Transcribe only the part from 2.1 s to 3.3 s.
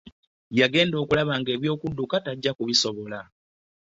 tajja kubisobola.